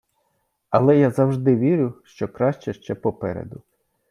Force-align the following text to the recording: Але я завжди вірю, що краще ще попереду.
Але 0.69 0.97
я 0.97 1.11
завжди 1.11 1.55
вірю, 1.55 1.93
що 2.03 2.27
краще 2.27 2.73
ще 2.73 2.95
попереду. 2.95 3.61